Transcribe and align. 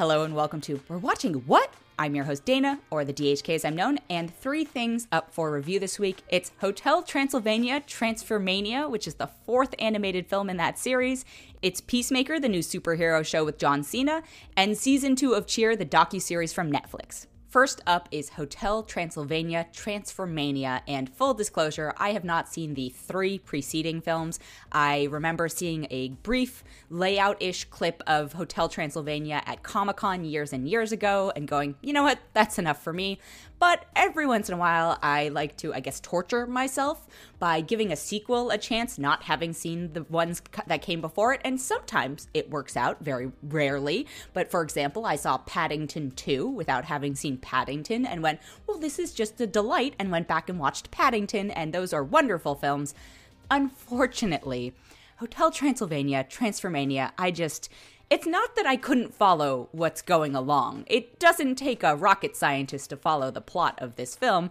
Hello 0.00 0.24
and 0.24 0.34
welcome 0.34 0.62
to 0.62 0.80
We're 0.88 0.96
Watching 0.96 1.34
What? 1.34 1.74
I'm 1.98 2.14
your 2.14 2.24
host 2.24 2.46
Dana, 2.46 2.80
or 2.90 3.04
the 3.04 3.12
DHK 3.12 3.56
as 3.56 3.66
I'm 3.66 3.76
known, 3.76 3.98
and 4.08 4.34
three 4.34 4.64
things 4.64 5.06
up 5.12 5.30
for 5.30 5.52
review 5.52 5.78
this 5.78 5.98
week. 5.98 6.22
It's 6.30 6.52
Hotel 6.62 7.02
Transylvania 7.02 7.82
Transformania, 7.82 8.88
which 8.88 9.06
is 9.06 9.16
the 9.16 9.26
fourth 9.26 9.74
animated 9.78 10.26
film 10.26 10.48
in 10.48 10.56
that 10.56 10.78
series. 10.78 11.26
It's 11.60 11.82
Peacemaker, 11.82 12.40
the 12.40 12.48
new 12.48 12.60
superhero 12.60 13.22
show 13.22 13.44
with 13.44 13.58
John 13.58 13.82
Cena, 13.82 14.22
and 14.56 14.78
season 14.78 15.16
two 15.16 15.34
of 15.34 15.46
Cheer, 15.46 15.76
the 15.76 15.84
docu-series 15.84 16.54
from 16.54 16.72
Netflix. 16.72 17.26
First 17.50 17.80
up 17.84 18.08
is 18.12 18.28
Hotel 18.28 18.84
Transylvania 18.84 19.66
Transformania, 19.72 20.82
and 20.86 21.12
full 21.12 21.34
disclosure, 21.34 21.92
I 21.96 22.12
have 22.12 22.22
not 22.22 22.48
seen 22.48 22.74
the 22.74 22.90
three 22.90 23.40
preceding 23.40 24.00
films. 24.00 24.38
I 24.70 25.08
remember 25.10 25.48
seeing 25.48 25.88
a 25.90 26.10
brief 26.10 26.62
layout 26.90 27.42
ish 27.42 27.64
clip 27.64 28.04
of 28.06 28.34
Hotel 28.34 28.68
Transylvania 28.68 29.42
at 29.46 29.64
Comic 29.64 29.96
Con 29.96 30.24
years 30.24 30.52
and 30.52 30.68
years 30.68 30.92
ago 30.92 31.32
and 31.34 31.48
going, 31.48 31.74
you 31.82 31.92
know 31.92 32.04
what, 32.04 32.20
that's 32.34 32.56
enough 32.56 32.84
for 32.84 32.92
me. 32.92 33.18
But 33.60 33.84
every 33.94 34.26
once 34.26 34.48
in 34.48 34.54
a 34.54 34.58
while, 34.58 34.98
I 35.02 35.28
like 35.28 35.58
to, 35.58 35.74
I 35.74 35.80
guess, 35.80 36.00
torture 36.00 36.46
myself 36.46 37.06
by 37.38 37.60
giving 37.60 37.92
a 37.92 37.96
sequel 37.96 38.50
a 38.50 38.56
chance, 38.56 38.98
not 38.98 39.24
having 39.24 39.52
seen 39.52 39.92
the 39.92 40.02
ones 40.04 40.42
that 40.66 40.80
came 40.80 41.02
before 41.02 41.34
it. 41.34 41.42
And 41.44 41.60
sometimes 41.60 42.26
it 42.32 42.48
works 42.48 42.74
out, 42.74 43.04
very 43.04 43.30
rarely. 43.42 44.06
But 44.32 44.50
for 44.50 44.62
example, 44.62 45.04
I 45.04 45.16
saw 45.16 45.36
Paddington 45.36 46.12
2 46.12 46.48
without 46.48 46.86
having 46.86 47.14
seen 47.14 47.36
Paddington 47.36 48.06
and 48.06 48.22
went, 48.22 48.40
well, 48.66 48.78
this 48.78 48.98
is 48.98 49.12
just 49.12 49.38
a 49.42 49.46
delight, 49.46 49.94
and 49.98 50.10
went 50.10 50.26
back 50.26 50.48
and 50.48 50.58
watched 50.58 50.90
Paddington, 50.90 51.50
and 51.50 51.74
those 51.74 51.92
are 51.92 52.02
wonderful 52.02 52.54
films. 52.54 52.94
Unfortunately, 53.50 54.72
Hotel 55.18 55.50
Transylvania, 55.50 56.24
Transformania, 56.24 57.12
I 57.18 57.30
just 57.30 57.68
it's 58.10 58.26
not 58.26 58.56
that 58.56 58.66
I 58.66 58.76
couldn't 58.76 59.14
follow 59.14 59.68
what's 59.70 60.02
going 60.02 60.34
along. 60.34 60.84
It 60.88 61.20
doesn't 61.20 61.54
take 61.54 61.84
a 61.84 61.94
rocket 61.94 62.36
scientist 62.36 62.90
to 62.90 62.96
follow 62.96 63.30
the 63.30 63.40
plot 63.40 63.78
of 63.78 63.94
this 63.94 64.16
film. 64.16 64.50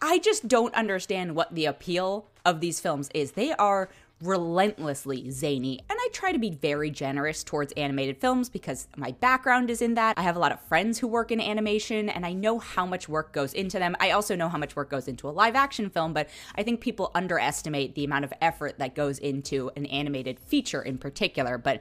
I 0.00 0.18
just 0.18 0.48
don't 0.48 0.74
understand 0.74 1.34
what 1.34 1.54
the 1.54 1.66
appeal 1.66 2.26
of 2.46 2.60
these 2.60 2.80
films 2.80 3.10
is. 3.12 3.32
They 3.32 3.52
are 3.52 3.90
relentlessly 4.22 5.30
zany. 5.30 5.78
And 5.88 5.98
I 6.00 6.08
try 6.12 6.32
to 6.32 6.38
be 6.38 6.50
very 6.50 6.90
generous 6.90 7.44
towards 7.44 7.72
animated 7.74 8.18
films 8.18 8.48
because 8.48 8.88
my 8.96 9.12
background 9.12 9.70
is 9.70 9.80
in 9.80 9.94
that. 9.94 10.18
I 10.18 10.22
have 10.22 10.34
a 10.34 10.40
lot 10.40 10.50
of 10.50 10.60
friends 10.62 10.98
who 10.98 11.06
work 11.06 11.30
in 11.30 11.40
animation 11.40 12.08
and 12.08 12.26
I 12.26 12.32
know 12.32 12.58
how 12.58 12.84
much 12.84 13.08
work 13.08 13.32
goes 13.32 13.52
into 13.52 13.78
them. 13.78 13.96
I 14.00 14.10
also 14.10 14.34
know 14.34 14.48
how 14.48 14.58
much 14.58 14.74
work 14.74 14.90
goes 14.90 15.06
into 15.06 15.28
a 15.28 15.30
live 15.30 15.54
action 15.54 15.88
film, 15.90 16.14
but 16.14 16.28
I 16.56 16.62
think 16.62 16.80
people 16.80 17.12
underestimate 17.14 17.94
the 17.94 18.04
amount 18.04 18.24
of 18.24 18.32
effort 18.40 18.78
that 18.78 18.94
goes 18.94 19.18
into 19.18 19.70
an 19.76 19.86
animated 19.86 20.40
feature 20.40 20.82
in 20.82 20.98
particular. 20.98 21.58
But 21.58 21.80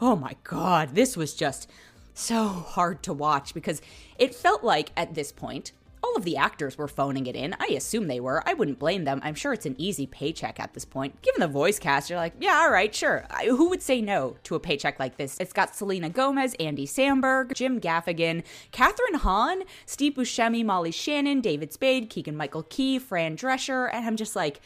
oh 0.00 0.16
my 0.16 0.36
God, 0.44 0.94
this 0.94 1.16
was 1.16 1.34
just 1.34 1.70
so 2.14 2.48
hard 2.48 3.02
to 3.04 3.12
watch 3.12 3.54
because 3.54 3.80
it 4.18 4.34
felt 4.34 4.62
like 4.62 4.90
at 4.96 5.14
this 5.14 5.32
point, 5.32 5.72
all 6.02 6.16
of 6.16 6.24
the 6.24 6.36
actors 6.36 6.76
were 6.76 6.88
phoning 6.88 7.26
it 7.26 7.36
in. 7.36 7.54
I 7.60 7.66
assume 7.76 8.08
they 8.08 8.18
were. 8.18 8.42
I 8.44 8.54
wouldn't 8.54 8.80
blame 8.80 9.04
them. 9.04 9.20
I'm 9.22 9.36
sure 9.36 9.52
it's 9.52 9.66
an 9.66 9.76
easy 9.78 10.06
paycheck 10.06 10.58
at 10.58 10.74
this 10.74 10.84
point. 10.84 11.22
Given 11.22 11.40
the 11.40 11.46
voice 11.48 11.78
cast, 11.78 12.10
you're 12.10 12.18
like, 12.18 12.34
yeah, 12.40 12.60
all 12.62 12.72
right, 12.72 12.92
sure. 12.92 13.24
I, 13.30 13.46
who 13.46 13.68
would 13.68 13.82
say 13.82 14.00
no 14.00 14.36
to 14.42 14.56
a 14.56 14.60
paycheck 14.60 14.98
like 14.98 15.16
this? 15.16 15.36
It's 15.38 15.52
got 15.52 15.76
Selena 15.76 16.10
Gomez, 16.10 16.56
Andy 16.58 16.86
Samberg, 16.86 17.54
Jim 17.54 17.80
Gaffigan, 17.80 18.42
Kathryn 18.72 19.20
Hahn, 19.20 19.62
Steve 19.86 20.14
Buscemi, 20.14 20.64
Molly 20.64 20.90
Shannon, 20.90 21.40
David 21.40 21.72
Spade, 21.72 22.10
Keegan 22.10 22.36
Michael 22.36 22.64
Key, 22.64 22.98
Fran 22.98 23.36
Drescher, 23.36 23.88
and 23.92 24.04
I'm 24.04 24.16
just 24.16 24.34
like, 24.34 24.60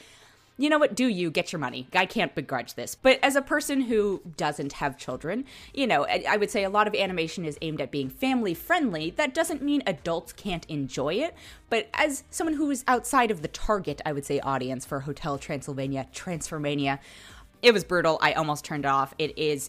you 0.59 0.71
know 0.71 0.79
what, 0.79 0.95
do 0.95 1.07
you 1.07 1.31
get 1.31 1.53
your 1.53 1.61
money? 1.61 1.87
I 1.93 2.07
can't 2.07 2.35
begrudge 2.35 2.75
this. 2.75 2.95
But 2.95 3.19
as 3.23 3.37
a 3.37 3.43
person 3.43 3.83
who 3.83 4.23
doesn't 4.37 4.75
have 4.75 4.97
children, 4.97 5.45
you 5.75 5.87
know, 5.87 6.07
I 6.07 6.37
would 6.37 6.51
say 6.51 6.65
a 6.65 6.71
lot 6.71 6.87
of 6.87 6.95
animation 6.95 7.45
is 7.45 7.59
aimed 7.61 7.81
at 7.81 7.91
being 7.91 8.09
family 8.09 8.55
friendly. 8.55 9.11
That 9.11 9.35
doesn't 9.35 9.63
mean 9.63 9.83
adults 9.87 10.33
can't 10.33 10.65
enjoy 10.67 11.15
it. 11.15 11.35
But 11.69 11.89
as 11.93 12.25
someone 12.31 12.55
who 12.55 12.71
is 12.71 12.85
outside 12.89 13.31
of 13.31 13.43
the 13.43 13.49
target, 13.49 14.01
I 14.07 14.13
would 14.13 14.25
say, 14.25 14.41
audience 14.41 14.87
for 14.87 15.01
Hotel 15.01 15.37
Transylvania 15.37 16.07
Transformania, 16.15 17.01
it 17.63 17.73
was 17.73 17.85
brutal. 17.85 18.19
I 18.23 18.33
almost 18.33 18.65
turned 18.65 18.85
it 18.85 18.89
off. 18.89 19.15
It 19.19 19.37
is 19.37 19.69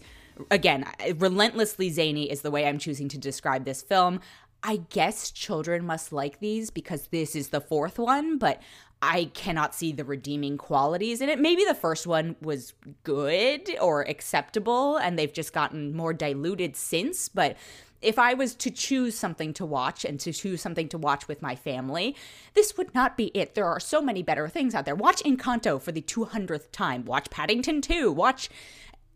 again, 0.52 0.86
relentlessly 1.18 1.90
zany 1.90 2.30
is 2.30 2.42
the 2.42 2.52
way 2.52 2.66
I'm 2.66 2.78
choosing 2.78 3.10
to 3.10 3.18
describe 3.18 3.66
this 3.66 3.82
film. 3.82 4.20
I 4.64 4.78
guess 4.90 5.32
children 5.32 5.86
must 5.86 6.12
like 6.12 6.40
these 6.40 6.70
because 6.70 7.08
this 7.08 7.36
is 7.36 7.50
the 7.50 7.62
fourth 7.62 8.00
one, 8.00 8.38
but 8.38 8.62
I 9.02 9.26
cannot 9.34 9.76
see 9.76 9.92
the 9.92 10.04
redeeming 10.04 10.58
qualities 10.58 11.22
in 11.22 11.30
it. 11.30 11.40
Maybe 11.40 11.64
the 11.64 11.76
first 11.76 12.08
one 12.08 12.36
was 12.42 12.74
good 13.04 13.70
or 13.80 14.02
acceptable 14.02 14.98
and 14.98 15.18
they've 15.18 15.32
just 15.32 15.54
gotten 15.54 15.96
more 15.96 16.14
diluted 16.14 16.76
since, 16.76 17.30
but 17.30 17.58
if 18.02 18.20
I 18.20 18.34
was 18.34 18.54
to 18.56 18.70
choose 18.70 19.18
something 19.18 19.54
to 19.54 19.66
watch 19.66 20.06
and 20.06 20.20
to 20.20 20.32
choose 20.32 20.62
something 20.62 20.88
to 20.90 20.98
watch 20.98 21.28
with 21.28 21.42
my 21.42 21.56
family, 21.56 22.16
this 22.54 22.78
would 22.78 22.94
not 22.94 23.18
be 23.18 23.26
it. 23.34 23.56
There 23.56 23.66
are 23.66 23.80
so 23.80 24.02
many 24.02 24.22
better 24.22 24.48
things 24.48 24.76
out 24.76 24.86
there. 24.86 24.96
Watch 24.96 25.24
Encanto 25.24 25.82
for 25.82 25.92
the 25.92 26.02
200th 26.02 26.72
time. 26.72 27.06
Watch 27.06 27.30
Paddington 27.30 27.82
2. 27.82 28.12
Watch 28.12 28.50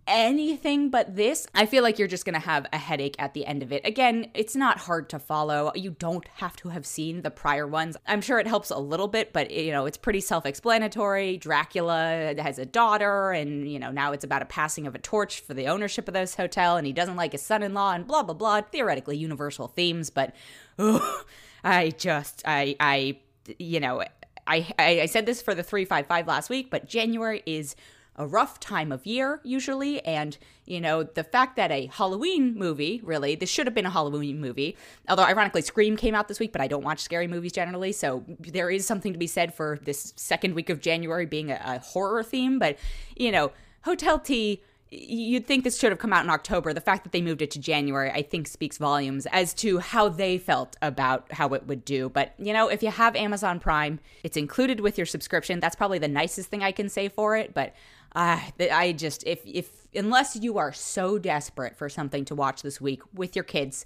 anything 0.08 0.90
but 0.90 1.16
this, 1.16 1.48
I 1.54 1.66
feel 1.66 1.84
like 1.84 2.00
you're 2.00 2.08
just 2.08 2.26
going 2.26 2.34
to 2.34 2.40
have 2.40 2.66
a 2.74 2.78
headache 2.78 3.16
at 3.20 3.34
the 3.34 3.46
end 3.46 3.64
of 3.64 3.72
it. 3.72 3.86
Again, 3.86 4.32
it's 4.34 4.56
not 4.56 4.80
hard 4.80 5.10
to 5.10 5.20
follow. 5.20 5.72
You 5.76 5.92
don't 5.92 6.28
have 6.36 6.56
to 6.58 6.70
have 6.70 6.86
seen 6.86 7.22
the 7.22 7.32
prior 7.32 7.68
ones. 7.68 7.98
I'm 8.08 8.22
sure 8.22 8.40
it 8.40 8.48
helps 8.48 8.70
a 8.70 8.78
little 8.78 9.08
bit, 9.08 9.34
but 9.34 9.52
you 9.52 9.72
know, 9.72 9.86
it's 9.86 9.98
pretty 9.98 10.22
self-explanatory. 10.22 11.38
Dracula 11.38 12.36
has 12.38 12.60
a 12.60 12.66
daughter 12.66 13.32
and, 13.32 13.72
you 13.72 13.80
know, 13.80 13.92
now 13.92 14.12
it's 14.12 14.24
about 14.24 14.42
a 14.42 14.46
passing 14.46 14.88
of 14.88 14.96
a 14.96 15.00
torch 15.00 15.42
for 15.42 15.54
the 15.54 15.68
ownership 15.68 16.08
of 16.08 16.14
this 16.14 16.36
hotel 16.36 16.78
and 16.78 16.88
he 16.88 16.94
doesn't 16.94 17.16
like 17.16 17.32
his 17.32 17.42
son-in-law 17.42 17.94
and 17.94 18.08
blah 18.08 18.24
blah 18.24 18.36
blah. 18.36 18.62
Theoretically 18.62 19.18
universal 19.18 19.68
themes, 19.68 20.10
but 20.10 20.36
ugh, 20.80 21.26
I 21.64 21.90
just 21.92 22.44
I 22.46 22.76
I 22.80 23.20
you 23.58 23.80
know, 23.80 24.04
I 24.48 24.74
I 24.78 25.06
said 25.06 25.26
this 25.26 25.42
for 25.42 25.56
the 25.56 25.64
355 25.64 26.28
last 26.28 26.50
week, 26.50 26.70
but 26.70 26.88
January 26.88 27.42
is 27.46 27.76
a 28.16 28.28
rough 28.28 28.60
time 28.60 28.92
of 28.92 29.06
year 29.06 29.40
usually. 29.44 30.04
And 30.06 30.38
you 30.66 30.80
know 30.80 31.04
the 31.04 31.24
fact 31.24 31.56
that 31.58 31.72
a 31.72 31.88
halloween 31.88 32.56
movie 32.58 33.02
really 33.04 33.36
this 33.36 33.50
should 33.50 33.68
have 33.68 33.74
been 33.74 33.86
a 33.86 33.90
halloween 33.90 34.40
movie 34.40 34.78
although 35.10 35.24
ironically 35.24 35.62
scream 35.62 35.98
came 35.98 36.16
out 36.16 36.30
this 36.30 36.40
week 36.40 36.54
but 36.54 36.62
i 36.62 36.68
don't 36.68 36.84
watch 36.84 37.00
scary 37.00 37.28
movies 37.28 37.52
generally. 37.52 37.92
So 37.92 38.24
there 38.40 38.70
is 38.70 38.86
something 38.86 39.12
to 39.12 39.20
be 39.20 39.28
said 39.28 39.54
for 39.54 39.80
this 39.84 40.14
second 40.16 40.56
week 40.56 40.70
of 40.70 40.80
january 40.80 41.26
being 41.26 41.52
a, 41.52 41.60
a 41.64 41.80
horror 41.80 42.24
theme. 42.24 42.60
But 42.60 42.78
you 43.16 43.32
know 43.32 43.52
hotel 43.84 44.20
t 44.20 44.62
you'd 44.91 45.47
think 45.47 45.63
this 45.63 45.79
should 45.79 45.91
have 45.91 46.00
come 46.00 46.12
out 46.12 46.24
in 46.25 46.29
October. 46.29 46.74
The 46.74 46.81
fact 46.81 47.03
that 47.03 47.13
they 47.13 47.22
moved 47.22 47.41
it 47.41 47.50
to 47.52 47.59
January, 47.59 48.12
I 48.12 48.22
think, 48.22 48.46
speaks 48.46 48.78
volumes 48.78 49.25
as 49.31 49.53
to 49.56 49.79
how 49.79 50.09
they 50.09 50.38
felt 50.38 50.75
about 50.81 51.31
how 51.31 51.53
it 51.53 51.66
would 51.66 51.85
do. 51.85 52.09
But, 52.09 52.34
you 52.38 52.52
know, 52.52 52.68
if 52.68 52.84
you 52.84 52.91
have 52.91 53.16
Amazon 53.16 53.59
Prime, 53.59 54.00
it's 54.24 54.35
included 54.35 54.81
with 54.81 54.97
your 54.97 55.06
subscription. 55.06 55.62
That's 55.62 55.78
probably 55.78 56.00
the 56.00 56.09
nicest 56.09 56.50
thing 56.50 56.62
I 56.62 56.74
can 56.74 56.90
say 56.90 57.07
for 57.07 57.38
it. 57.38 57.53
But 57.53 57.74
uh, 58.13 58.40
I 58.59 58.91
just 58.91 59.25
if 59.25 59.40
if 59.46 59.88
unless 59.96 60.35
you 60.35 60.57
are 60.57 60.74
so 60.74 61.18
desperate 61.18 61.78
for 61.78 61.88
something 61.88 62.25
to 62.25 62.35
watch 62.35 62.62
this 62.62 62.81
week 62.81 63.02
with 63.13 63.35
your 63.35 63.46
kids, 63.46 63.85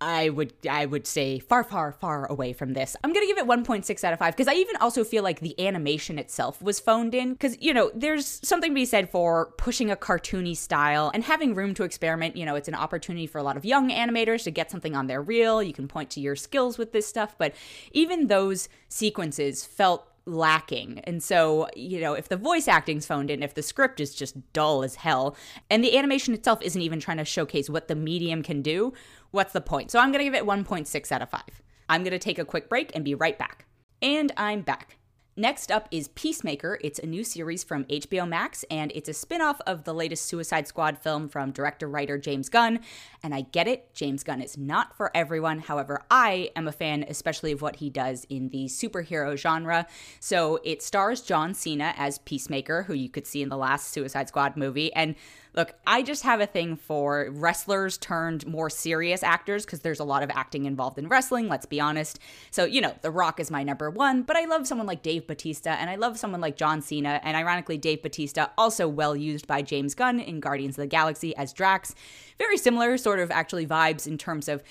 I 0.00 0.30
would 0.30 0.52
I 0.68 0.86
would 0.86 1.06
say 1.06 1.38
far 1.38 1.62
far 1.62 1.92
far 1.92 2.26
away 2.26 2.52
from 2.52 2.72
this. 2.72 2.96
I'm 3.04 3.12
going 3.12 3.26
to 3.26 3.32
give 3.32 3.38
it 3.38 3.46
1.6 3.46 4.04
out 4.04 4.12
of 4.12 4.18
5 4.18 4.36
because 4.36 4.48
I 4.48 4.54
even 4.54 4.76
also 4.76 5.04
feel 5.04 5.22
like 5.22 5.40
the 5.40 5.58
animation 5.64 6.18
itself 6.18 6.62
was 6.62 6.80
phoned 6.80 7.14
in 7.14 7.36
cuz 7.36 7.56
you 7.60 7.74
know, 7.74 7.90
there's 7.94 8.40
something 8.42 8.70
to 8.70 8.74
be 8.74 8.84
said 8.86 9.10
for 9.10 9.46
pushing 9.58 9.90
a 9.90 9.96
cartoony 9.96 10.56
style 10.56 11.10
and 11.12 11.24
having 11.24 11.54
room 11.54 11.74
to 11.74 11.84
experiment, 11.84 12.36
you 12.36 12.46
know, 12.46 12.54
it's 12.54 12.68
an 12.68 12.74
opportunity 12.74 13.26
for 13.26 13.38
a 13.38 13.42
lot 13.42 13.56
of 13.56 13.64
young 13.64 13.90
animators 13.90 14.44
to 14.44 14.50
get 14.50 14.70
something 14.70 14.96
on 14.96 15.06
their 15.06 15.20
reel. 15.20 15.62
You 15.62 15.72
can 15.74 15.88
point 15.88 16.10
to 16.10 16.20
your 16.20 16.36
skills 16.36 16.78
with 16.78 16.92
this 16.92 17.06
stuff, 17.06 17.36
but 17.36 17.54
even 17.92 18.28
those 18.28 18.68
sequences 18.88 19.64
felt 19.64 20.09
lacking. 20.30 21.00
And 21.00 21.22
so, 21.22 21.68
you 21.74 22.00
know, 22.00 22.14
if 22.14 22.28
the 22.28 22.36
voice 22.36 22.68
acting's 22.68 23.06
phoned 23.06 23.30
in, 23.30 23.42
if 23.42 23.54
the 23.54 23.62
script 23.62 24.00
is 24.00 24.14
just 24.14 24.52
dull 24.52 24.82
as 24.82 24.96
hell, 24.96 25.36
and 25.68 25.82
the 25.84 25.96
animation 25.96 26.34
itself 26.34 26.60
isn't 26.62 26.80
even 26.80 27.00
trying 27.00 27.18
to 27.18 27.24
showcase 27.24 27.68
what 27.68 27.88
the 27.88 27.94
medium 27.94 28.42
can 28.42 28.62
do, 28.62 28.92
what's 29.30 29.52
the 29.52 29.60
point? 29.60 29.90
So 29.90 29.98
I'm 29.98 30.12
going 30.12 30.20
to 30.20 30.24
give 30.24 30.34
it 30.34 30.46
1.6 30.46 31.12
out 31.12 31.22
of 31.22 31.30
5. 31.30 31.42
I'm 31.88 32.02
going 32.02 32.12
to 32.12 32.18
take 32.18 32.38
a 32.38 32.44
quick 32.44 32.68
break 32.68 32.92
and 32.94 33.04
be 33.04 33.14
right 33.14 33.38
back. 33.38 33.66
And 34.00 34.32
I'm 34.36 34.62
back. 34.62 34.96
Next 35.40 35.72
up 35.72 35.88
is 35.90 36.08
Peacemaker. 36.08 36.78
It's 36.84 36.98
a 36.98 37.06
new 37.06 37.24
series 37.24 37.64
from 37.64 37.86
HBO 37.86 38.28
Max, 38.28 38.62
and 38.70 38.92
it's 38.94 39.08
a 39.08 39.14
spin 39.14 39.40
off 39.40 39.58
of 39.66 39.84
the 39.84 39.94
latest 39.94 40.26
Suicide 40.26 40.68
Squad 40.68 40.98
film 40.98 41.30
from 41.30 41.50
director 41.50 41.88
writer 41.88 42.18
James 42.18 42.50
Gunn. 42.50 42.80
And 43.22 43.34
I 43.34 43.40
get 43.40 43.66
it, 43.66 43.94
James 43.94 44.22
Gunn 44.22 44.42
is 44.42 44.58
not 44.58 44.94
for 44.94 45.10
everyone. 45.16 45.60
However, 45.60 46.02
I 46.10 46.50
am 46.56 46.68
a 46.68 46.72
fan, 46.72 47.06
especially 47.08 47.52
of 47.52 47.62
what 47.62 47.76
he 47.76 47.88
does 47.88 48.26
in 48.28 48.50
the 48.50 48.66
superhero 48.66 49.34
genre. 49.34 49.86
So 50.20 50.60
it 50.62 50.82
stars 50.82 51.22
John 51.22 51.54
Cena 51.54 51.94
as 51.96 52.18
Peacemaker, 52.18 52.82
who 52.82 52.92
you 52.92 53.08
could 53.08 53.26
see 53.26 53.40
in 53.40 53.48
the 53.48 53.56
last 53.56 53.92
Suicide 53.92 54.28
Squad 54.28 54.58
movie. 54.58 54.92
And 54.92 55.14
Look, 55.54 55.74
I 55.86 56.02
just 56.02 56.22
have 56.22 56.40
a 56.40 56.46
thing 56.46 56.76
for 56.76 57.28
wrestlers 57.30 57.98
turned 57.98 58.46
more 58.46 58.70
serious 58.70 59.22
actors 59.22 59.64
because 59.64 59.80
there's 59.80 59.98
a 59.98 60.04
lot 60.04 60.22
of 60.22 60.30
acting 60.30 60.64
involved 60.64 60.98
in 60.98 61.08
wrestling, 61.08 61.48
let's 61.48 61.66
be 61.66 61.80
honest. 61.80 62.20
So, 62.50 62.64
you 62.64 62.80
know, 62.80 62.94
The 63.02 63.10
Rock 63.10 63.40
is 63.40 63.50
my 63.50 63.62
number 63.62 63.90
one, 63.90 64.22
but 64.22 64.36
I 64.36 64.44
love 64.44 64.66
someone 64.66 64.86
like 64.86 65.02
Dave 65.02 65.26
Batista 65.26 65.70
and 65.70 65.90
I 65.90 65.96
love 65.96 66.18
someone 66.18 66.40
like 66.40 66.56
John 66.56 66.82
Cena. 66.82 67.20
And 67.24 67.36
ironically, 67.36 67.78
Dave 67.78 68.02
Batista, 68.02 68.48
also 68.56 68.86
well 68.86 69.16
used 69.16 69.46
by 69.46 69.62
James 69.62 69.94
Gunn 69.94 70.20
in 70.20 70.38
Guardians 70.38 70.78
of 70.78 70.82
the 70.82 70.86
Galaxy 70.86 71.34
as 71.36 71.52
Drax. 71.52 71.94
Very 72.38 72.56
similar 72.56 72.96
sort 72.96 73.18
of 73.18 73.30
actually 73.30 73.66
vibes 73.66 74.06
in 74.06 74.18
terms 74.18 74.48
of 74.48 74.62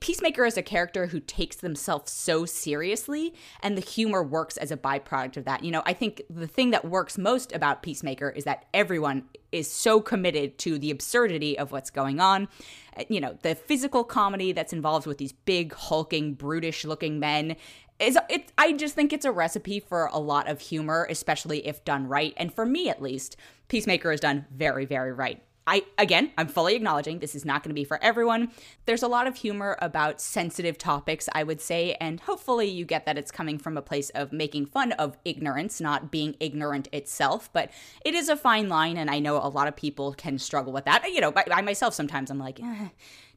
Peacemaker 0.00 0.44
is 0.44 0.56
a 0.56 0.62
character 0.62 1.06
who 1.06 1.20
takes 1.20 1.56
themselves 1.56 2.12
so 2.12 2.44
seriously, 2.44 3.34
and 3.62 3.76
the 3.76 3.82
humor 3.82 4.22
works 4.22 4.56
as 4.56 4.70
a 4.70 4.76
byproduct 4.76 5.36
of 5.36 5.44
that. 5.44 5.64
You 5.64 5.70
know, 5.70 5.82
I 5.86 5.92
think 5.92 6.22
the 6.28 6.46
thing 6.46 6.70
that 6.70 6.84
works 6.84 7.16
most 7.16 7.52
about 7.52 7.82
Peacemaker 7.82 8.30
is 8.30 8.44
that 8.44 8.66
everyone 8.74 9.24
is 9.52 9.70
so 9.70 10.00
committed 10.00 10.58
to 10.58 10.78
the 10.78 10.90
absurdity 10.90 11.58
of 11.58 11.72
what's 11.72 11.90
going 11.90 12.20
on. 12.20 12.48
Uh, 12.96 13.04
you 13.08 13.20
know, 13.20 13.38
the 13.42 13.54
physical 13.54 14.04
comedy 14.04 14.52
that's 14.52 14.72
involved 14.72 15.06
with 15.06 15.18
these 15.18 15.32
big, 15.32 15.72
hulking, 15.72 16.34
brutish 16.34 16.84
looking 16.84 17.18
men 17.18 17.56
is 18.00 18.18
it 18.30 18.50
I 18.56 18.72
just 18.72 18.94
think 18.94 19.12
it's 19.12 19.26
a 19.26 19.32
recipe 19.32 19.78
for 19.78 20.06
a 20.06 20.18
lot 20.18 20.48
of 20.48 20.60
humor, 20.60 21.06
especially 21.10 21.66
if 21.66 21.84
done 21.84 22.06
right. 22.06 22.32
And 22.36 22.52
for 22.52 22.64
me 22.64 22.88
at 22.88 23.02
least, 23.02 23.36
Peacemaker 23.68 24.10
is 24.10 24.20
done 24.20 24.46
very, 24.50 24.86
very 24.86 25.12
right. 25.12 25.42
I 25.70 25.84
again, 25.98 26.32
I'm 26.36 26.48
fully 26.48 26.74
acknowledging 26.74 27.20
this 27.20 27.36
is 27.36 27.44
not 27.44 27.62
going 27.62 27.70
to 27.70 27.74
be 27.74 27.84
for 27.84 28.02
everyone. 28.02 28.50
There's 28.86 29.04
a 29.04 29.08
lot 29.08 29.28
of 29.28 29.36
humor 29.36 29.78
about 29.80 30.20
sensitive 30.20 30.76
topics, 30.76 31.28
I 31.32 31.44
would 31.44 31.60
say, 31.60 31.96
and 32.00 32.18
hopefully 32.18 32.68
you 32.68 32.84
get 32.84 33.06
that 33.06 33.16
it's 33.16 33.30
coming 33.30 33.56
from 33.56 33.76
a 33.76 33.82
place 33.82 34.10
of 34.10 34.32
making 34.32 34.66
fun 34.66 34.90
of 34.92 35.16
ignorance, 35.24 35.80
not 35.80 36.10
being 36.10 36.34
ignorant 36.40 36.88
itself, 36.92 37.48
but 37.52 37.70
it 38.04 38.14
is 38.14 38.28
a 38.28 38.36
fine 38.36 38.68
line 38.68 38.96
and 38.96 39.08
I 39.08 39.20
know 39.20 39.36
a 39.36 39.46
lot 39.46 39.68
of 39.68 39.76
people 39.76 40.12
can 40.12 40.38
struggle 40.38 40.72
with 40.72 40.86
that. 40.86 41.08
You 41.08 41.20
know, 41.20 41.32
I, 41.36 41.44
I 41.52 41.62
myself 41.62 41.94
sometimes 41.94 42.32
I'm 42.32 42.38
like, 42.38 42.60
eh 42.60 42.88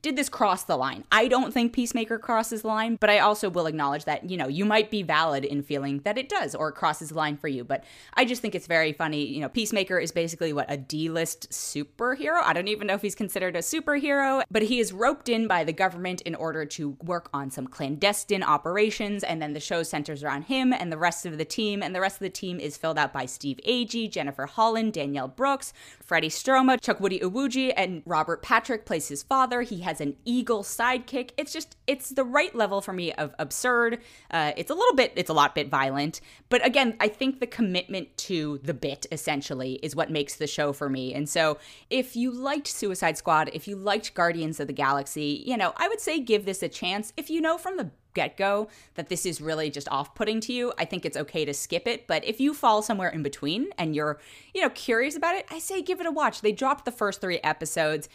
did 0.03 0.17
this 0.17 0.29
cross 0.29 0.65
the 0.65 0.75
line? 0.75 1.05
I 1.11 1.29
don't 1.29 1.53
think 1.53 1.71
Peacemaker 1.71 2.19
crosses 2.19 2.61
the 2.61 2.67
line, 2.67 2.97
but 2.99 3.09
I 3.09 3.19
also 3.19 3.49
will 3.49 3.65
acknowledge 3.65 4.03
that, 4.03 4.29
you 4.29 4.35
know, 4.35 4.49
you 4.49 4.65
might 4.65 4.91
be 4.91 5.01
valid 5.01 5.45
in 5.45 5.63
feeling 5.63 6.01
that 6.03 6.17
it 6.17 6.27
does 6.27 6.53
or 6.53 6.69
it 6.69 6.73
crosses 6.73 7.09
the 7.09 7.15
line 7.15 7.37
for 7.37 7.47
you. 7.47 7.63
But 7.63 7.85
I 8.13 8.25
just 8.25 8.41
think 8.41 8.53
it's 8.53 8.67
very 8.67 8.91
funny. 8.91 9.25
You 9.25 9.39
know, 9.39 9.47
Peacemaker 9.47 9.97
is 9.97 10.11
basically 10.11 10.51
what 10.51 10.69
a 10.69 10.75
D 10.75 11.09
list 11.09 11.49
superhero. 11.51 12.43
I 12.43 12.51
don't 12.51 12.67
even 12.67 12.85
know 12.85 12.95
if 12.95 13.01
he's 13.01 13.15
considered 13.15 13.55
a 13.55 13.59
superhero, 13.59 14.43
but 14.51 14.63
he 14.63 14.79
is 14.79 14.91
roped 14.91 15.29
in 15.29 15.47
by 15.47 15.63
the 15.63 15.71
government 15.71 16.19
in 16.21 16.35
order 16.35 16.65
to 16.65 16.97
work 17.01 17.29
on 17.33 17.49
some 17.49 17.65
clandestine 17.65 18.43
operations. 18.43 19.23
And 19.23 19.41
then 19.41 19.53
the 19.53 19.61
show 19.61 19.83
centers 19.83 20.21
around 20.21 20.43
him 20.43 20.73
and 20.73 20.91
the 20.91 20.97
rest 20.97 21.25
of 21.25 21.37
the 21.37 21.45
team. 21.45 21.81
And 21.81 21.95
the 21.95 22.01
rest 22.01 22.17
of 22.17 22.23
the 22.23 22.29
team 22.29 22.59
is 22.59 22.75
filled 22.75 22.97
out 22.97 23.13
by 23.13 23.25
Steve 23.25 23.61
Agee, 23.65 24.11
Jennifer 24.11 24.47
Holland, 24.47 24.91
Danielle 24.91 25.29
Brooks, 25.29 25.71
Freddie 26.03 26.27
Stroma, 26.27 26.77
Chukwudi 26.77 27.21
Iwuji, 27.21 27.71
and 27.77 28.03
Robert 28.05 28.41
Patrick 28.41 28.85
plays 28.85 29.07
his 29.07 29.23
father. 29.23 29.61
He 29.61 29.79
has 29.79 29.92
has 29.93 30.01
an 30.01 30.15
eagle 30.25 30.63
sidekick. 30.63 31.31
It's 31.37 31.53
just 31.53 31.77
it's 31.85 32.09
the 32.09 32.23
right 32.23 32.53
level 32.55 32.81
for 32.81 32.93
me 32.93 33.13
of 33.13 33.35
absurd. 33.37 33.99
Uh, 34.31 34.51
it's 34.57 34.71
a 34.71 34.73
little 34.73 34.95
bit 34.95 35.13
it's 35.15 35.29
a 35.29 35.33
lot 35.33 35.53
bit 35.53 35.69
violent, 35.69 36.19
but 36.49 36.65
again, 36.65 36.95
I 36.99 37.07
think 37.07 37.39
the 37.39 37.47
commitment 37.47 38.17
to 38.29 38.59
the 38.63 38.73
bit 38.73 39.05
essentially 39.11 39.73
is 39.83 39.95
what 39.95 40.09
makes 40.09 40.35
the 40.35 40.47
show 40.47 40.73
for 40.73 40.89
me. 40.89 41.13
And 41.13 41.29
so, 41.29 41.59
if 41.91 42.15
you 42.15 42.31
liked 42.31 42.67
Suicide 42.67 43.17
Squad, 43.17 43.51
if 43.53 43.67
you 43.67 43.75
liked 43.75 44.15
Guardians 44.15 44.59
of 44.59 44.65
the 44.65 44.73
Galaxy, 44.73 45.43
you 45.45 45.57
know, 45.57 45.73
I 45.77 45.87
would 45.87 45.99
say 45.99 46.19
give 46.19 46.45
this 46.45 46.63
a 46.63 46.69
chance. 46.69 47.13
If 47.15 47.29
you 47.29 47.39
know 47.39 47.59
from 47.59 47.77
the 47.77 47.91
get 48.13 48.37
go 48.37 48.67
that 48.95 49.09
this 49.09 49.25
is 49.25 49.41
really 49.41 49.69
just 49.69 49.89
off 49.89 50.15
putting 50.15 50.39
to 50.41 50.53
you, 50.53 50.73
I 50.77 50.85
think 50.85 51.05
it's 51.05 51.17
okay 51.17 51.45
to 51.45 51.53
skip 51.53 51.87
it. 51.87 52.07
But 52.07 52.23
if 52.25 52.39
you 52.39 52.53
fall 52.53 52.81
somewhere 52.81 53.09
in 53.09 53.23
between 53.23 53.69
and 53.77 53.95
you're, 53.95 54.19
you 54.53 54.61
know, 54.61 54.69
curious 54.69 55.15
about 55.15 55.35
it, 55.35 55.45
I 55.49 55.59
say 55.59 55.81
give 55.81 55.99
it 55.99 56.05
a 56.05 56.11
watch. 56.11 56.41
They 56.41 56.51
dropped 56.51 56.85
the 56.85 56.91
first 56.91 57.21
three 57.21 57.39
episodes. 57.43 58.09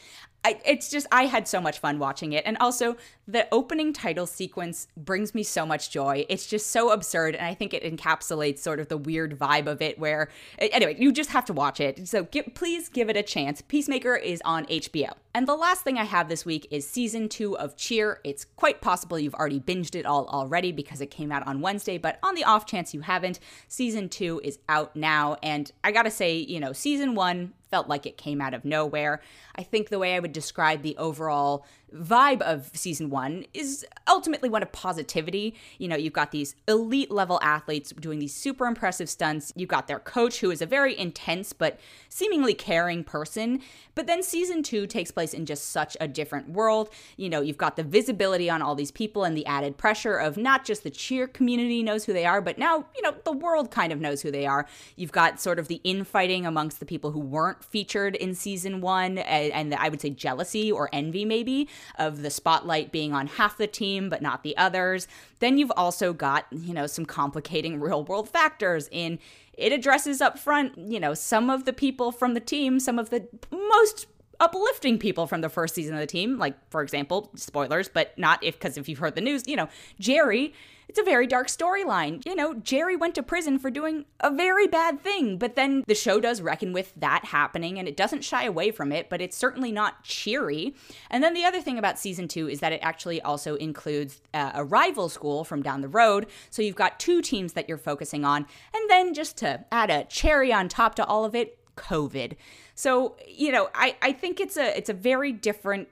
I, 0.45 0.61
it's 0.65 0.89
just 0.89 1.07
I 1.11 1.27
had 1.27 1.49
so 1.49 1.61
much 1.61 1.79
fun 1.79 1.99
watching 1.99 2.33
it, 2.33 2.45
and 2.47 2.57
also 2.59 2.97
the 3.27 3.47
opening 3.53 3.93
title 3.93 4.27
sequence 4.27 4.87
brings 4.97 5.35
me 5.35 5.43
so 5.43 5.67
much 5.67 5.91
joy. 5.91 6.25
It's 6.29 6.47
just 6.47 6.71
so 6.71 6.91
absurd, 6.91 7.35
and 7.35 7.45
I 7.45 7.55
think 7.55 7.75
it 7.75 7.83
encapsulates 7.83 8.61
sort 8.61 8.81
of 8.81 8.89
the 8.89 8.97
weird 8.97 9.39
vibe 9.39 9.67
of 9.67 9.83
it. 9.83 9.99
Where 9.99 10.29
anyway, 10.59 10.97
you 10.99 11.13
just 11.13 11.31
have 11.31 11.45
to 11.47 11.53
watch 11.53 11.81
it. 11.81 12.09
So 12.09 12.25
give, 12.25 12.55
please 12.55 12.89
give 12.89 13.11
it 13.11 13.17
a 13.17 13.23
chance. 13.23 13.61
Peacemaker 13.63 14.17
is 14.17 14.41
on 14.45 14.65
HBO. 14.67 15.13
And 15.35 15.47
the 15.47 15.55
last 15.55 15.83
thing 15.83 15.99
I 15.99 16.05
have 16.05 16.29
this 16.29 16.45
week 16.45 16.67
is 16.71 16.89
season 16.89 17.29
two 17.29 17.57
of 17.59 17.77
Cheer. 17.77 18.21
It's 18.25 18.45
quite 18.45 18.81
possible 18.81 19.19
you've 19.19 19.35
already 19.35 19.61
binged 19.61 19.95
it 19.95 20.07
all 20.07 20.27
already 20.29 20.73
because 20.73 21.01
it 21.01 21.11
came 21.11 21.31
out 21.31 21.47
on 21.47 21.61
Wednesday, 21.61 21.99
but 21.99 22.19
on 22.23 22.35
the 22.35 22.45
off 22.45 22.65
chance 22.67 22.95
you 22.95 23.01
haven't, 23.03 23.39
season 23.69 24.09
two 24.09 24.41
is 24.43 24.59
out 24.69 24.97
now. 24.97 25.37
And 25.43 25.71
I 25.85 25.93
gotta 25.93 26.11
say, 26.11 26.37
you 26.37 26.59
know, 26.59 26.73
season 26.73 27.15
one 27.15 27.53
felt 27.71 27.89
like 27.89 28.07
it 28.07 28.17
came 28.17 28.41
out 28.41 28.55
of 28.55 28.65
nowhere. 28.65 29.21
I 29.55 29.63
think 29.63 29.89
the 29.89 29.99
way 29.99 30.15
I 30.15 30.21
would 30.21 30.33
describe 30.33 30.83
the 30.83 30.97
overall 30.97 31.67
vibe 31.95 32.43
of 32.43 32.71
season 32.75 33.11
one 33.11 33.45
is 33.55 33.87
ultimately 34.07 34.49
one 34.49 34.63
of 34.63 34.73
positivity. 34.73 35.55
You 35.79 35.89
know, 35.89 35.97
you've 35.97 36.13
got 36.13 36.33
these 36.33 36.55
elite 36.67 37.11
level 37.11 37.39
athletes 37.43 37.93
doing 37.99 38.19
these 38.19 38.35
super 38.35 38.67
impressive 38.67 39.09
stunts. 39.09 39.53
You've 39.57 39.69
got 39.69 39.87
their 39.87 39.99
coach, 39.99 40.41
who 40.41 40.51
is 40.51 40.63
a 40.63 40.67
very 40.67 40.99
intense 40.99 41.53
but 41.53 41.79
seemingly 42.09 42.55
caring 42.55 43.05
person. 43.05 43.61
But 43.95 44.07
then 44.07 44.23
season 44.23 44.63
two 44.63 44.87
takes 44.87 45.11
place 45.11 45.35
in 45.35 45.47
just 45.47 45.71
such 45.71 45.97
a 46.01 46.09
different 46.09 46.51
world. 46.51 46.91
You 47.17 47.29
know, 47.29 47.41
you've 47.41 47.59
got 47.59 47.77
the 47.77 47.83
visibility 47.83 48.49
on 48.51 48.63
all 48.63 48.75
these 48.75 48.91
people 48.91 49.25
and 49.25 49.37
the 49.37 49.47
added 49.47 49.77
pressure 49.77 50.17
of 50.17 50.37
not 50.37 50.65
just 50.65 50.83
the 50.83 50.91
cheer 50.91 51.27
community 51.27 51.83
knows 51.83 52.05
who 52.05 52.13
they 52.13 52.25
are, 52.25 52.41
but 52.41 52.59
now, 52.59 52.87
you 52.95 53.03
know, 53.03 53.15
the 53.25 53.33
world 53.33 53.71
kind 53.71 53.93
of 53.93 54.01
knows 54.01 54.23
who 54.23 54.31
they 54.31 54.47
are. 54.47 54.67
You've 54.97 55.13
got 55.13 55.41
sort 55.41 55.59
of 55.59 55.69
the 55.69 55.81
infighting 55.85 56.47
amongst 56.47 56.81
the 56.81 56.87
people 56.87 57.11
who 57.11 57.21
weren't 57.21 57.65
featured 57.65 58.15
in 58.17 58.35
season 58.35 58.81
one, 58.81 59.19
and, 59.19 59.53
and 59.53 59.75
I 59.75 59.89
would 59.89 60.01
say 60.01 60.11
jealousy 60.11 60.71
or 60.71 60.89
envy 60.93 61.25
maybe 61.25 61.69
of 61.99 62.23
the 62.23 62.31
spotlight 62.31 62.93
being 62.93 63.13
on 63.13 63.27
half 63.27 63.57
the 63.57 63.67
team 63.67 64.09
but 64.09 64.23
not 64.23 64.43
the 64.43 64.57
others. 64.57 65.09
Then 65.39 65.59
you've 65.59 65.73
also 65.77 66.13
got, 66.13 66.47
you 66.51 66.75
know, 66.75 66.87
some 66.87 67.05
complicating 67.05 67.81
real 67.81 68.05
world 68.05 68.29
factors 68.29 68.89
in 68.91 69.19
it 69.55 69.73
addresses 69.73 70.21
up 70.21 70.39
front, 70.39 70.79
you 70.79 71.01
know, 71.01 71.15
some 71.15 71.51
of 71.51 71.65
the 71.65 71.73
people 71.73 72.13
from 72.13 72.35
the 72.35 72.41
team, 72.41 72.79
some 72.79 72.99
of 72.99 73.11
the 73.11 73.27
most 73.51 74.07
uplifting 74.41 74.99
people 74.99 75.27
from 75.27 75.41
the 75.41 75.49
first 75.49 75.75
season 75.75 75.95
of 75.95 76.01
the 76.01 76.07
team, 76.07 76.39
like 76.39 76.55
for 76.71 76.83
example, 76.83 77.31
spoilers, 77.35 77.89
but 77.89 78.17
not 78.19 78.43
if 78.43 78.59
because 78.59 78.77
if 78.77 78.89
you've 78.89 78.99
heard 78.99 79.15
the 79.15 79.21
news, 79.21 79.47
you 79.47 79.57
know, 79.57 79.69
Jerry 79.99 80.55
it's 80.89 80.99
a 80.99 81.03
very 81.03 81.27
dark 81.27 81.49
storyline. 81.49 82.25
You 82.25 82.35
know, 82.35 82.55
Jerry 82.55 82.97
went 82.97 83.15
to 83.17 83.23
prison 83.23 83.59
for 83.59 83.71
doing 83.71 84.07
a 84.21 84.31
very 84.31 84.67
bad 84.67 85.01
thing, 85.01 85.37
but 85.37 85.55
then 85.55 85.85
the 85.87 85.95
show 85.95 86.19
does 86.19 86.41
reckon 86.41 86.73
with 86.73 86.95
that 86.97 87.27
happening 87.27 87.79
and 87.79 87.87
it 87.87 87.97
doesn't 87.97 88.25
shy 88.25 88.45
away 88.45 88.71
from 88.71 88.91
it, 88.91 89.11
but 89.11 89.21
it's 89.21 89.37
certainly 89.37 89.71
not 89.71 90.03
cheery. 90.03 90.75
And 91.11 91.23
then 91.23 91.35
the 91.35 91.45
other 91.45 91.61
thing 91.61 91.79
about 91.79 91.99
season 91.99 92.27
two 92.27 92.49
is 92.49 92.61
that 92.61 92.73
it 92.73 92.81
actually 92.83 93.21
also 93.21 93.57
includes 93.57 94.23
uh, 94.33 94.53
a 94.55 94.65
rival 94.65 95.11
school 95.11 95.45
from 95.45 95.63
down 95.63 95.83
the 95.83 95.89
road. 95.89 96.27
So 96.49 96.63
you've 96.63 96.75
got 96.75 96.99
two 96.99 97.21
teams 97.21 97.53
that 97.53 97.69
you're 97.69 97.77
focusing 97.77 98.25
on. 98.25 98.47
And 98.75 98.91
then 98.91 99.13
just 99.13 99.37
to 99.39 99.65
add 99.71 99.91
a 99.91 100.05
cherry 100.05 100.53
on 100.53 100.69
top 100.69 100.95
to 100.95 101.05
all 101.05 101.25
of 101.27 101.35
it, 101.35 101.59
COVID. 101.79 102.37
So, 102.75 103.17
you 103.27 103.53
know, 103.53 103.69
I, 103.75 103.97
I 104.03 104.13
think 104.13 104.41
it's 104.41 104.57
a 104.57 104.77
it's 104.77 104.91
a 104.91 104.95
very 104.95 105.33
different 105.33 105.89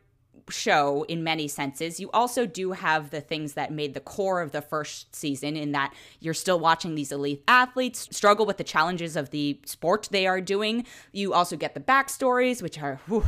show 0.48 1.04
in 1.08 1.24
many 1.24 1.48
senses. 1.48 1.98
You 1.98 2.10
also 2.12 2.46
do 2.46 2.72
have 2.72 3.10
the 3.10 3.20
things 3.20 3.54
that 3.54 3.72
made 3.72 3.94
the 3.94 4.00
core 4.00 4.40
of 4.40 4.52
the 4.52 4.62
first 4.62 5.14
season, 5.14 5.56
in 5.56 5.72
that 5.72 5.92
you're 6.20 6.34
still 6.34 6.60
watching 6.60 6.94
these 6.94 7.10
elite 7.10 7.42
athletes 7.48 8.08
struggle 8.12 8.46
with 8.46 8.56
the 8.56 8.64
challenges 8.64 9.16
of 9.16 9.30
the 9.30 9.58
sport 9.64 10.08
they 10.10 10.26
are 10.26 10.40
doing. 10.40 10.86
You 11.12 11.32
also 11.32 11.56
get 11.56 11.74
the 11.74 11.80
backstories, 11.80 12.62
which 12.62 12.78
are. 12.80 13.00
Whew, 13.06 13.24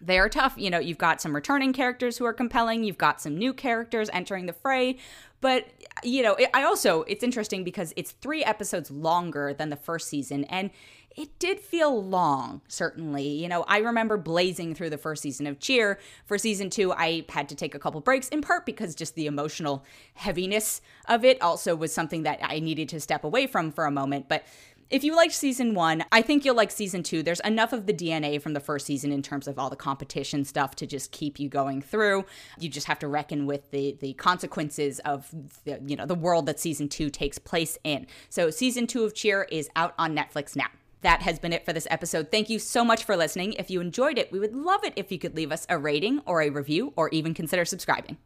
they 0.00 0.18
are 0.18 0.28
tough. 0.28 0.54
You 0.56 0.70
know, 0.70 0.80
you've 0.80 0.98
got 0.98 1.20
some 1.20 1.34
returning 1.34 1.72
characters 1.72 2.18
who 2.18 2.24
are 2.24 2.32
compelling, 2.32 2.84
you've 2.84 2.98
got 2.98 3.20
some 3.20 3.36
new 3.36 3.52
characters 3.52 4.10
entering 4.12 4.46
the 4.46 4.52
fray. 4.52 4.98
But, 5.40 5.66
you 6.04 6.22
know, 6.22 6.34
it, 6.34 6.50
I 6.54 6.62
also, 6.62 7.02
it's 7.02 7.24
interesting 7.24 7.64
because 7.64 7.92
it's 7.96 8.12
three 8.12 8.44
episodes 8.44 8.92
longer 8.92 9.52
than 9.52 9.70
the 9.70 9.76
first 9.76 10.08
season. 10.08 10.44
And 10.44 10.70
it 11.16 11.38
did 11.38 11.60
feel 11.60 12.02
long, 12.02 12.62
certainly. 12.68 13.26
You 13.26 13.48
know, 13.48 13.64
I 13.68 13.78
remember 13.78 14.16
blazing 14.16 14.74
through 14.74 14.90
the 14.90 14.98
first 14.98 15.22
season 15.22 15.46
of 15.46 15.58
Cheer. 15.58 15.98
For 16.24 16.38
season 16.38 16.70
two, 16.70 16.92
I 16.92 17.24
had 17.28 17.48
to 17.48 17.54
take 17.54 17.74
a 17.74 17.78
couple 17.78 18.00
breaks, 18.00 18.28
in 18.28 18.40
part 18.40 18.66
because 18.66 18.94
just 18.94 19.14
the 19.14 19.26
emotional 19.26 19.84
heaviness 20.14 20.80
of 21.08 21.24
it 21.24 21.40
also 21.42 21.74
was 21.74 21.92
something 21.92 22.22
that 22.22 22.40
I 22.42 22.60
needed 22.60 22.88
to 22.90 23.00
step 23.00 23.24
away 23.24 23.46
from 23.46 23.72
for 23.72 23.84
a 23.84 23.90
moment. 23.90 24.28
But 24.28 24.44
if 24.92 25.02
you 25.02 25.16
liked 25.16 25.32
season 25.32 25.72
one, 25.72 26.04
I 26.12 26.20
think 26.20 26.44
you'll 26.44 26.54
like 26.54 26.70
season 26.70 27.02
two. 27.02 27.22
There's 27.22 27.40
enough 27.40 27.72
of 27.72 27.86
the 27.86 27.94
DNA 27.94 28.40
from 28.40 28.52
the 28.52 28.60
first 28.60 28.84
season 28.84 29.10
in 29.10 29.22
terms 29.22 29.48
of 29.48 29.58
all 29.58 29.70
the 29.70 29.76
competition 29.76 30.44
stuff 30.44 30.76
to 30.76 30.86
just 30.86 31.12
keep 31.12 31.40
you 31.40 31.48
going 31.48 31.80
through. 31.80 32.26
You 32.58 32.68
just 32.68 32.86
have 32.88 32.98
to 32.98 33.08
reckon 33.08 33.46
with 33.46 33.70
the 33.70 33.96
the 34.00 34.12
consequences 34.12 34.98
of 35.00 35.34
the, 35.64 35.80
you 35.86 35.96
know 35.96 36.04
the 36.04 36.14
world 36.14 36.44
that 36.44 36.60
season 36.60 36.90
two 36.90 37.08
takes 37.08 37.38
place 37.38 37.78
in. 37.84 38.06
So 38.28 38.50
season 38.50 38.86
two 38.86 39.04
of 39.04 39.14
Cheer 39.14 39.44
is 39.50 39.70
out 39.76 39.94
on 39.98 40.14
Netflix 40.14 40.54
now 40.54 40.68
that 41.02 41.22
has 41.22 41.38
been 41.38 41.52
it 41.52 41.64
for 41.64 41.72
this 41.72 41.86
episode. 41.90 42.30
Thank 42.30 42.48
you 42.48 42.58
so 42.58 42.84
much 42.84 43.04
for 43.04 43.16
listening. 43.16 43.52
If 43.54 43.70
you 43.70 43.80
enjoyed 43.80 44.18
it, 44.18 44.32
we 44.32 44.40
would 44.40 44.54
love 44.54 44.82
it 44.84 44.94
if 44.96 45.12
you 45.12 45.18
could 45.18 45.36
leave 45.36 45.52
us 45.52 45.66
a 45.68 45.78
rating 45.78 46.20
or 46.26 46.42
a 46.42 46.50
review 46.50 46.92
or 46.96 47.08
even 47.10 47.34
consider 47.34 47.64
subscribing. 47.64 48.16